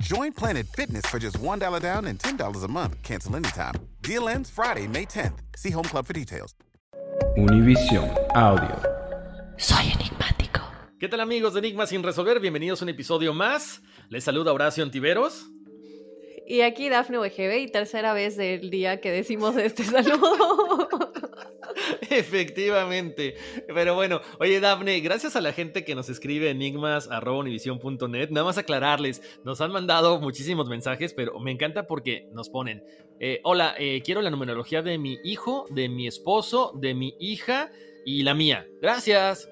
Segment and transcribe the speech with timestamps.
[0.00, 3.00] Join Planet Fitness for just $1 down and $10 a month.
[3.02, 3.74] Cancel anytime.
[4.02, 5.38] Deal ends Friday, May 10th.
[5.56, 6.52] See Home Club for details.
[7.36, 8.82] Univision Audio.
[9.56, 10.62] Soy enigmático.
[10.98, 12.40] ¿Qué tal amigos de Enigma sin resolver?
[12.40, 13.82] Bienvenidos a un episodio más.
[14.08, 15.46] Les saluda Horacio Antiveros.
[16.44, 20.88] Y aquí Dafne UGB y tercera vez del día que decimos este saludo.
[22.10, 23.36] Efectivamente.
[23.66, 29.22] Pero bueno, oye Dafne, gracias a la gente que nos escribe enigmas.univision.net, nada más aclararles,
[29.44, 32.84] nos han mandado muchísimos mensajes, pero me encanta porque nos ponen,
[33.20, 37.70] eh, hola, eh, quiero la numerología de mi hijo, de mi esposo, de mi hija
[38.04, 38.66] y la mía.
[38.80, 39.48] Gracias.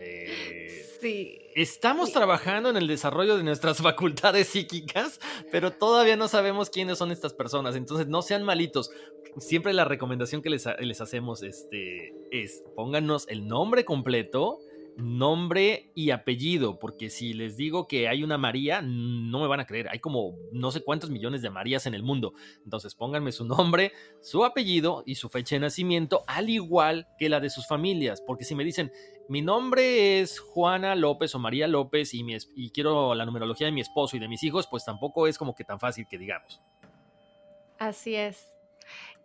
[0.00, 1.41] Eh, sí.
[1.54, 5.20] Estamos trabajando en el desarrollo de nuestras facultades psíquicas,
[5.50, 7.76] pero todavía no sabemos quiénes son estas personas.
[7.76, 8.90] Entonces, no sean malitos.
[9.38, 14.60] Siempre la recomendación que les, les hacemos este, es pónganos el nombre completo,
[14.96, 19.66] nombre y apellido, porque si les digo que hay una María, no me van a
[19.66, 19.88] creer.
[19.90, 22.34] Hay como no sé cuántos millones de Marías en el mundo.
[22.64, 27.40] Entonces pónganme su nombre, su apellido y su fecha de nacimiento, al igual que la
[27.40, 28.92] de sus familias, porque si me dicen,
[29.28, 34.16] mi nombre es Juana López o María López y, quiero la numerología de mi esposo
[34.16, 36.60] y de mis hijos, pues tampoco es como que tan fácil que digamos.
[37.78, 38.51] Así es.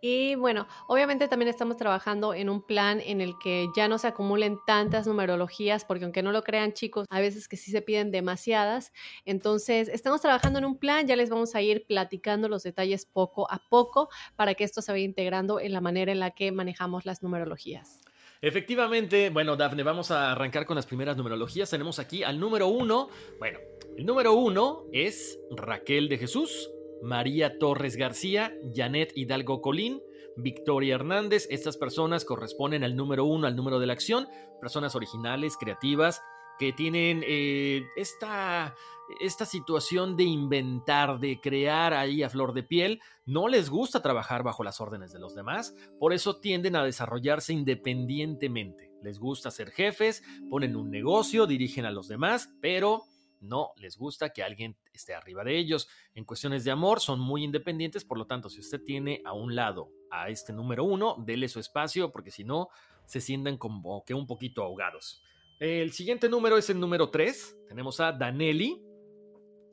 [0.00, 4.06] Y bueno, obviamente también estamos trabajando en un plan en el que ya no se
[4.06, 8.10] acumulen tantas numerologías, porque aunque no lo crean chicos, a veces que sí se piden
[8.10, 8.92] demasiadas.
[9.24, 13.50] Entonces, estamos trabajando en un plan, ya les vamos a ir platicando los detalles poco
[13.50, 17.06] a poco para que esto se vaya integrando en la manera en la que manejamos
[17.06, 18.00] las numerologías.
[18.40, 21.70] Efectivamente, bueno, Dafne, vamos a arrancar con las primeras numerologías.
[21.70, 23.08] Tenemos aquí al número uno.
[23.40, 23.58] Bueno,
[23.96, 26.70] el número uno es Raquel de Jesús,
[27.02, 30.00] María Torres García, Janet Hidalgo Colín,
[30.36, 31.46] Victoria Hernández.
[31.50, 34.28] Estas personas corresponden al número uno, al número de la acción.
[34.60, 36.20] Personas originales, creativas,
[36.58, 38.74] que tienen eh, esta,
[39.20, 43.00] esta situación de inventar, de crear ahí a flor de piel.
[43.24, 47.52] No les gusta trabajar bajo las órdenes de los demás, por eso tienden a desarrollarse
[47.52, 48.90] independientemente.
[49.02, 53.04] Les gusta ser jefes, ponen un negocio, dirigen a los demás, pero
[53.40, 55.88] no les gusta que alguien esté arriba de ellos.
[56.14, 59.54] En cuestiones de amor son muy independientes, por lo tanto, si usted tiene a un
[59.54, 62.68] lado a este número uno, dele su espacio, porque si no,
[63.06, 65.22] se sienten como que un poquito ahogados.
[65.58, 67.56] El siguiente número es el número 3.
[67.68, 68.80] Tenemos a Danelli,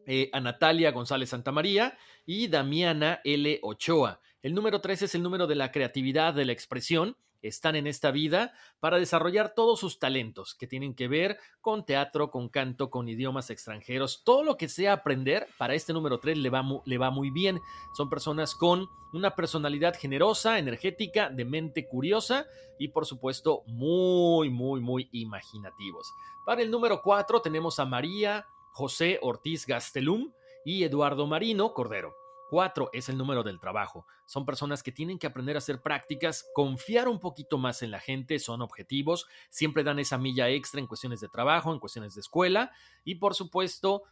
[0.07, 3.59] eh, a Natalia González Santamaría y Damiana L.
[3.61, 4.19] Ochoa.
[4.41, 7.17] El número 3 es el número de la creatividad, de la expresión.
[7.47, 12.31] Están en esta vida para desarrollar todos sus talentos que tienen que ver con teatro,
[12.31, 14.23] con canto, con idiomas extranjeros.
[14.23, 17.61] Todo lo que sea aprender, para este número 3 le va, muy bien.
[17.93, 22.47] Son personas con una personalidad generosa, energética, de mente curiosa
[22.79, 26.11] y por supuesto muy, muy, muy imaginativos.
[26.46, 30.34] Para el número 4 tenemos a María José Ortiz Gastelum
[30.66, 32.24] y Eduardo Marino Cordero.
[32.49, 34.05] Cuatro es el número del trabajo.
[34.25, 37.99] Son personas que tienen que aprender a hacer prácticas, confiar un poquito más en la
[37.99, 42.21] gente, son objetivos, siempre dan esa milla extra en cuestiones de trabajo, en cuestiones de
[42.21, 42.71] escuela
[43.03, 44.03] y por supuesto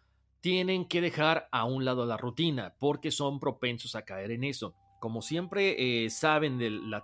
[0.41, 4.75] tienen que dejar a un lado la rutina porque son propensos a caer en eso.
[5.03, 6.57] Como siempre eh, saben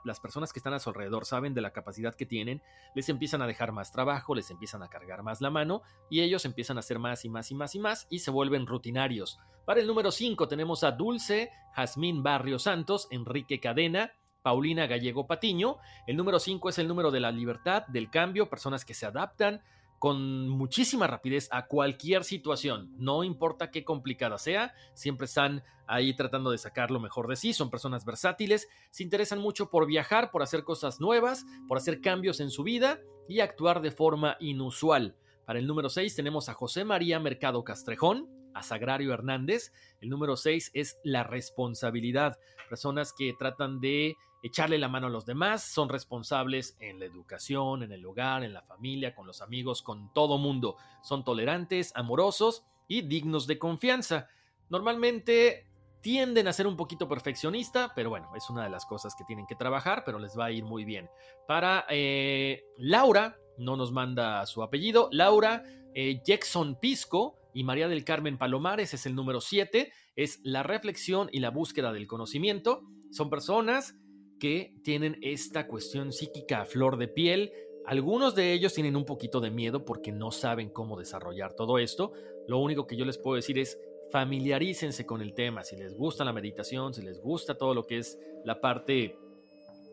[0.05, 2.61] las personas que están a su alrededor, saben de la capacidad que tienen,
[2.95, 6.45] les empiezan a dejar más trabajo, les empiezan a cargar más la mano y ellos
[6.45, 9.37] empiezan a hacer más y más y más y más y se vuelven rutinarios.
[9.65, 14.13] Para el número 5 tenemos a Dulce, Jazmín Barrio Santos, Enrique Cadena,
[14.43, 15.79] Paulina Gallego Patiño.
[16.07, 19.61] El número 5 es el número de la libertad, del cambio, personas que se adaptan,
[19.99, 26.51] con muchísima rapidez a cualquier situación, no importa qué complicada sea, siempre están ahí tratando
[26.51, 30.41] de sacar lo mejor de sí, son personas versátiles, se interesan mucho por viajar, por
[30.41, 35.15] hacer cosas nuevas, por hacer cambios en su vida y actuar de forma inusual.
[35.45, 39.71] Para el número 6 tenemos a José María Mercado Castrejón, a Sagrario Hernández.
[39.99, 42.37] El número 6 es la responsabilidad,
[42.69, 47.83] personas que tratan de echarle la mano a los demás, son responsables en la educación,
[47.83, 50.77] en el hogar, en la familia, con los amigos, con todo mundo.
[51.03, 54.27] Son tolerantes, amorosos y dignos de confianza.
[54.69, 55.67] Normalmente
[56.01, 59.45] tienden a ser un poquito perfeccionista, pero bueno, es una de las cosas que tienen
[59.45, 61.09] que trabajar, pero les va a ir muy bien.
[61.47, 65.63] Para eh, Laura, no nos manda su apellido, Laura
[65.93, 71.29] eh, Jackson Pisco y María del Carmen Palomares es el número 7, es la reflexión
[71.31, 72.83] y la búsqueda del conocimiento.
[73.11, 73.95] Son personas
[74.39, 77.51] que tienen esta cuestión psíquica a flor de piel.
[77.85, 82.13] Algunos de ellos tienen un poquito de miedo porque no saben cómo desarrollar todo esto.
[82.47, 83.77] Lo único que yo les puedo decir es
[84.11, 85.63] familiarícense con el tema.
[85.63, 89.17] Si les gusta la meditación, si les gusta todo lo que es la parte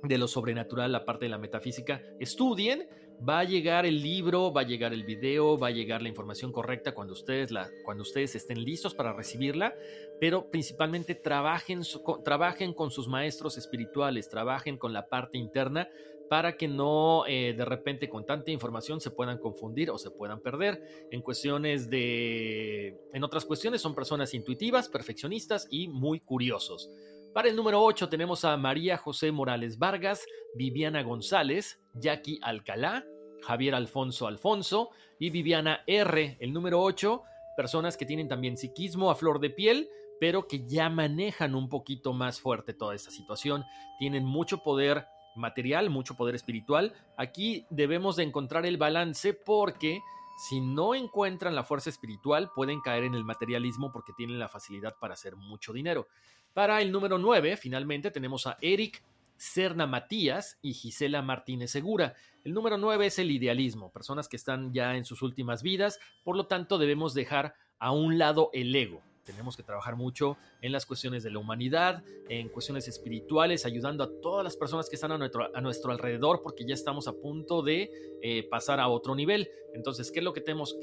[0.08, 2.88] de lo sobrenatural, la parte de la metafísica, estudien,
[3.26, 6.52] va a llegar el libro, va a llegar el video, va a llegar la información
[6.52, 9.74] correcta cuando ustedes, la, cuando ustedes estén listos para recibirla,
[10.20, 11.82] pero principalmente trabajen,
[12.24, 15.88] trabajen con sus maestros espirituales, trabajen con la parte interna
[16.28, 20.40] para que no eh, de repente con tanta información se puedan confundir o se puedan
[20.40, 21.06] perder.
[21.10, 22.98] En cuestiones de...
[23.12, 26.90] En otras cuestiones son personas intuitivas, perfeccionistas y muy curiosos.
[27.36, 30.24] Para el número 8 tenemos a María José Morales Vargas,
[30.54, 33.04] Viviana González, Jackie Alcalá,
[33.42, 34.88] Javier Alfonso Alfonso
[35.18, 36.38] y Viviana R.
[36.40, 37.22] El número 8,
[37.54, 42.14] personas que tienen también psiquismo a flor de piel, pero que ya manejan un poquito
[42.14, 43.66] más fuerte toda esta situación.
[43.98, 45.04] Tienen mucho poder
[45.34, 46.94] material, mucho poder espiritual.
[47.18, 50.00] Aquí debemos de encontrar el balance porque
[50.38, 54.94] si no encuentran la fuerza espiritual pueden caer en el materialismo porque tienen la facilidad
[54.98, 56.08] para hacer mucho dinero.
[56.56, 59.02] Para el número 9, finalmente, tenemos a Eric
[59.36, 62.14] Serna Matías y Gisela Martínez Segura.
[62.44, 66.34] El número 9 es el idealismo, personas que están ya en sus últimas vidas, por
[66.34, 69.02] lo tanto debemos dejar a un lado el ego.
[69.22, 74.10] Tenemos que trabajar mucho en las cuestiones de la humanidad, en cuestiones espirituales, ayudando a
[74.22, 77.90] todas las personas que están a nuestro, alrededor, porque ya estamos a punto de
[78.22, 79.50] eh, pasar a otro nivel.
[79.74, 80.74] Entonces, ¿qué es lo que tenemos,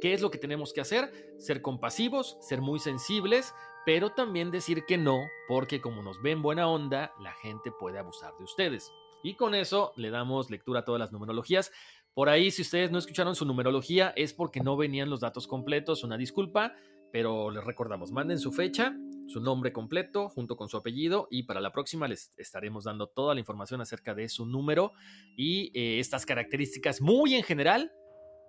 [0.00, 1.34] ¿qué es lo que tenemos que hacer?
[1.38, 3.54] Ser compasivos, ser muy sensibles,
[3.84, 8.36] pero también decir que no, porque como nos ven buena onda, la gente puede abusar
[8.38, 8.92] de ustedes.
[9.22, 11.72] Y con eso le damos lectura a todas las numerologías.
[12.12, 16.04] Por ahí, si ustedes no escucharon su numerología, es porque no venían los datos completos,
[16.04, 16.74] una disculpa,
[17.10, 18.96] pero les recordamos, manden su fecha,
[19.26, 23.34] su nombre completo junto con su apellido y para la próxima les estaremos dando toda
[23.34, 24.92] la información acerca de su número
[25.36, 27.92] y eh, estas características muy en general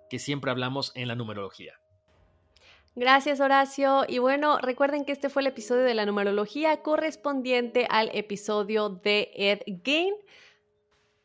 [0.08, 1.78] que siempre hablamos en la numerología.
[2.96, 4.04] Gracias Horacio.
[4.08, 9.30] Y bueno, recuerden que este fue el episodio de la numerología correspondiente al episodio de
[9.34, 10.14] Ed Gein.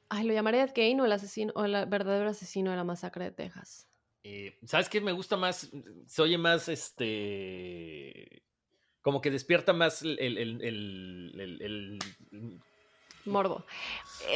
[0.10, 3.24] Ay, ¿lo llamaré Ed Gein o el asesino o el verdadero asesino de la masacre
[3.24, 3.88] de Texas?
[4.24, 5.00] Eh, ¿Sabes qué?
[5.00, 5.72] Me gusta más,
[6.08, 8.44] se oye más este.
[9.02, 10.20] Como que despierta más el.
[10.38, 12.00] el,
[13.24, 13.66] morbo.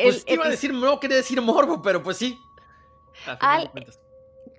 [0.03, 2.37] Pues iba a decir, no quería decir morbo, pero pues sí.
[3.41, 3.71] Al,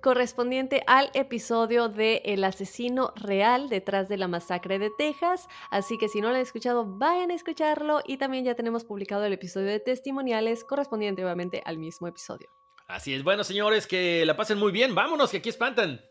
[0.01, 5.47] correspondiente al episodio de El asesino real detrás de la masacre de Texas.
[5.71, 8.01] Así que si no lo han escuchado, vayan a escucharlo.
[8.05, 12.47] Y también ya tenemos publicado el episodio de testimoniales correspondiente obviamente al mismo episodio.
[12.87, 14.95] Así es, bueno señores, que la pasen muy bien.
[14.95, 16.01] Vámonos, que aquí espantan.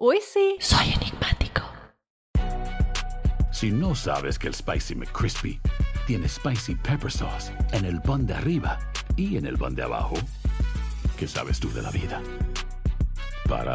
[0.00, 0.56] Uy, sí.
[0.60, 1.62] Soy enigmático.
[3.52, 5.60] Si no sabes que el Spicy McCrispy
[6.06, 8.78] tiene Spicy Pepper Sauce en el pan de arriba
[9.16, 10.16] y en el pan de abajo,
[11.16, 12.20] ¿qué sabes tú de la vida?
[13.48, 13.74] Para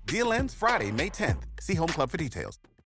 [0.11, 1.43] Deal ends Friday, May 10th.
[1.61, 2.59] See Home Club for details.